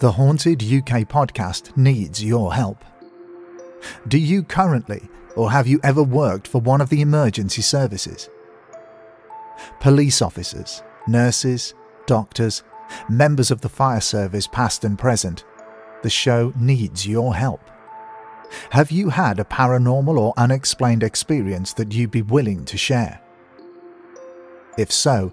[0.00, 2.84] The Haunted UK podcast needs your help.
[4.06, 8.30] Do you currently, or have you ever worked for one of the emergency services?
[9.80, 11.74] Police officers, nurses,
[12.06, 12.62] doctors,
[13.08, 15.44] members of the fire service, past and present,
[16.04, 17.68] the show needs your help.
[18.70, 23.20] Have you had a paranormal or unexplained experience that you'd be willing to share?
[24.78, 25.32] If so,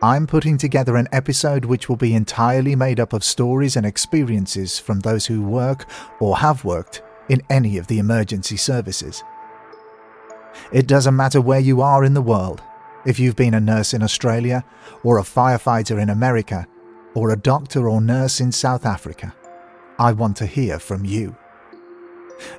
[0.00, 4.78] I'm putting together an episode which will be entirely made up of stories and experiences
[4.78, 5.86] from those who work
[6.20, 9.22] or have worked in any of the emergency services.
[10.72, 12.62] It doesn't matter where you are in the world,
[13.06, 14.64] if you've been a nurse in Australia,
[15.02, 16.66] or a firefighter in America,
[17.14, 19.34] or a doctor or nurse in South Africa.
[19.98, 21.36] I want to hear from you.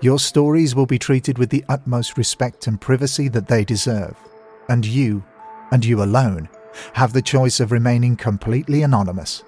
[0.00, 4.16] Your stories will be treated with the utmost respect and privacy that they deserve,
[4.68, 5.24] and you,
[5.70, 6.48] and you alone,
[6.94, 9.42] have the choice of remaining completely anonymous.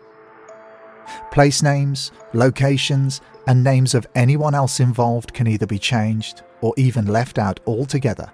[1.30, 7.06] Place names, locations, and names of anyone else involved can either be changed or even
[7.06, 8.30] left out altogether.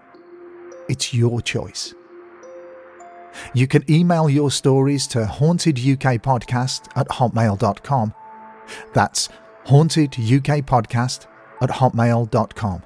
[0.88, 1.94] It's your choice.
[3.54, 8.14] You can email your stories to hauntedukpodcast at hotmail.com.
[8.94, 9.28] That's
[9.66, 11.26] hauntedukpodcast
[11.60, 12.82] at hotmail.com.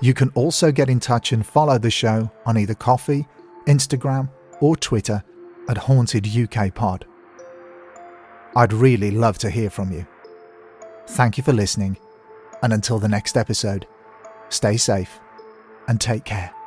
[0.00, 3.26] You can also get in touch and follow the show on either Ko-fi,
[3.66, 4.28] Instagram,
[4.60, 5.22] or Twitter
[5.68, 7.06] at Haunted UK Pod.
[8.56, 10.06] I'd really love to hear from you.
[11.08, 11.98] Thank you for listening,
[12.62, 13.86] and until the next episode,
[14.48, 15.20] stay safe
[15.86, 16.57] and take care.